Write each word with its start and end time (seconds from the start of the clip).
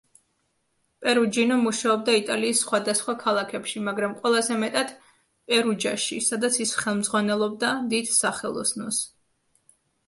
პერუჯინო 1.01 1.57
მუშაობდა 1.65 2.15
იტალიის 2.19 2.61
სხვადასხვა 2.65 3.15
ქალაქებში, 3.25 3.83
მაგრამ 3.91 4.17
ყველაზე 4.25 4.59
მეტად 4.65 4.95
პერუჯაში, 5.53 6.19
სადაც 6.31 6.59
ის 6.67 6.75
ხელმძღვანელობდა 6.83 7.73
დიდ 7.95 8.13
სახელოსნოს. 8.19 9.07